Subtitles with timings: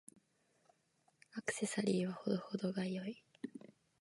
[1.35, 3.23] アクセサリーは程々が良い。